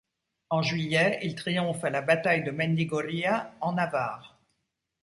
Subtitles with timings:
[0.49, 4.39] En juillet il triomphe à la bataille de Mendigorría, en Navarre.